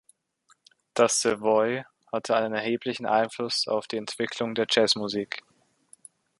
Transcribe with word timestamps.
Das 0.95 1.21
Savoy 1.21 1.83
hatte 2.11 2.35
einen 2.35 2.55
erheblichen 2.55 3.05
Einfluss 3.05 3.67
auf 3.67 3.85
die 3.87 3.97
Entwicklung 3.97 4.55
der 4.55 4.65
Jazzmusik. 4.67 5.43